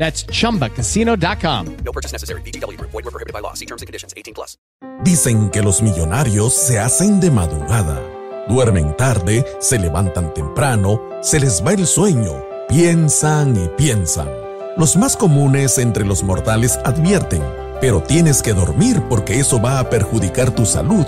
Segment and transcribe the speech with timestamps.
[0.00, 1.76] That's chumbacasino.com.
[1.84, 2.40] No purchase necessary.
[2.40, 2.90] VGW Group.
[2.90, 3.52] Void were prohibited by law.
[3.52, 4.14] See terms and conditions.
[4.16, 4.56] 18 plus.
[5.04, 8.00] Dicen que los millonarios se hacen de madrugada.
[8.48, 14.28] Duermen tarde, se levantan temprano, se les va el sueño, piensan y piensan.
[14.76, 17.42] Los más comunes entre los mortales advierten,
[17.80, 21.06] pero tienes que dormir porque eso va a perjudicar tu salud.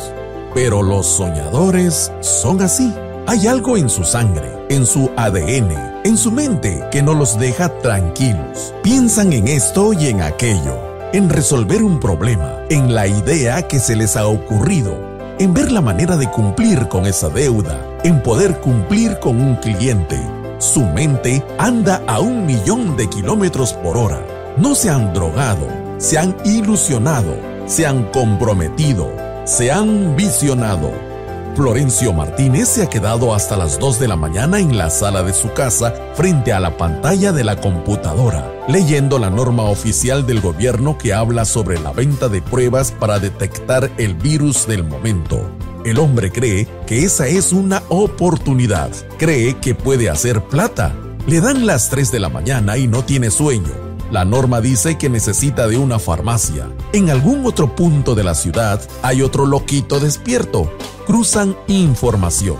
[0.55, 2.93] Pero los soñadores son así.
[3.27, 7.69] Hay algo en su sangre, en su ADN, en su mente que no los deja
[7.79, 8.75] tranquilos.
[8.83, 10.77] Piensan en esto y en aquello,
[11.13, 14.97] en resolver un problema, en la idea que se les ha ocurrido,
[15.39, 20.21] en ver la manera de cumplir con esa deuda, en poder cumplir con un cliente.
[20.59, 24.21] Su mente anda a un millón de kilómetros por hora.
[24.57, 25.69] No se han drogado,
[25.99, 29.13] se han ilusionado, se han comprometido,
[29.45, 31.12] se han visionado
[31.55, 35.35] Florencio Martínez se ha quedado hasta las 2 de la mañana en la sala de
[35.35, 40.97] su casa frente a la pantalla de la computadora, leyendo la norma oficial del gobierno
[40.97, 45.51] que habla sobre la venta de pruebas para detectar el virus del momento.
[45.85, 50.95] El hombre cree que esa es una oportunidad, cree que puede hacer plata.
[51.27, 53.92] Le dan las 3 de la mañana y no tiene sueño.
[54.13, 56.71] La norma dice que necesita de una farmacia.
[56.93, 60.71] En algún otro punto de la ciudad hay otro loquito despierto.
[61.07, 62.59] Cruzan información.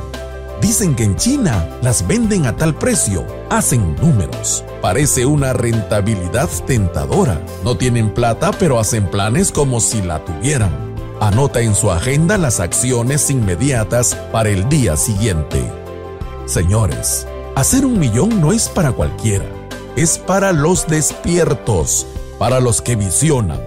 [0.63, 3.27] Dicen que en China las venden a tal precio.
[3.51, 4.65] Hacen números.
[4.81, 7.39] Parece una rentabilidad tentadora.
[7.63, 10.73] No tienen plata pero hacen planes como si la tuvieran.
[11.21, 15.71] Anota en su agenda las acciones inmediatas para el día siguiente.
[16.47, 17.27] Señores,
[17.57, 19.62] hacer un millón no es para cualquiera
[19.97, 22.07] es para los despiertos,
[22.39, 23.61] para los que visionan.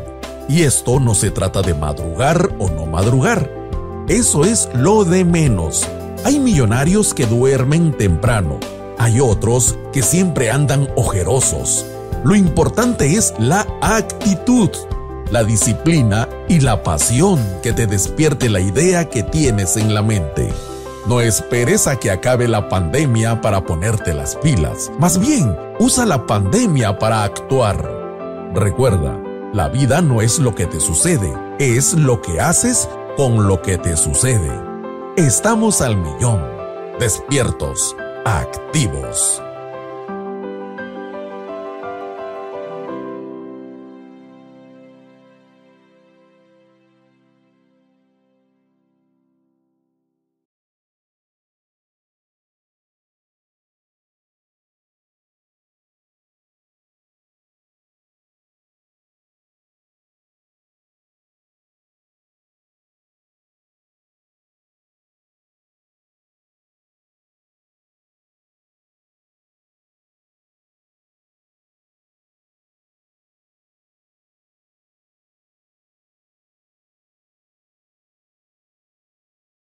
[0.48, 3.50] Y esto no se trata de madrugar o no madrugar.
[4.08, 5.88] Eso es lo de menos.
[6.24, 8.60] Hay millonarios que duermen temprano.
[8.98, 11.86] Hay otros que siempre andan ojerosos.
[12.24, 14.70] Lo importante es la actitud,
[15.32, 20.52] la disciplina y la pasión que te despierte la idea que tienes en la mente.
[21.08, 24.92] No esperes a que acabe la pandemia para ponerte las pilas.
[24.98, 27.78] Más bien, usa la pandemia para actuar.
[28.56, 29.22] Recuerda,
[29.54, 33.78] la vida no es lo que te sucede, es lo que haces con lo que
[33.78, 34.52] te sucede.
[35.16, 36.44] Estamos al millón.
[37.00, 37.96] Despiertos,
[38.26, 39.45] activos.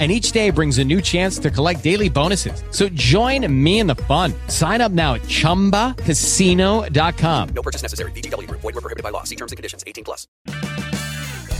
[0.00, 2.64] and each day brings a new chance to collect daily bonuses.
[2.70, 4.32] So join me in the fun.
[4.48, 7.48] Sign up now at ChumbaCasino.com.
[7.50, 8.12] No purchase necessary.
[8.12, 8.62] VGW Group.
[8.62, 9.24] Void were prohibited by law.
[9.24, 9.84] See terms and conditions.
[9.86, 10.26] 18 plus.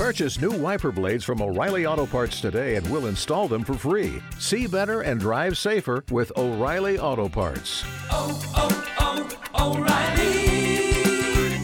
[0.00, 4.22] Purchase new wiper blades from O'Reilly Auto Parts today and we'll install them for free.
[4.38, 7.84] See better and drive safer with O'Reilly Auto Parts.
[8.10, 11.60] oh, oh, oh O'Reilly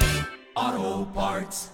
[0.54, 1.70] Auto Parts.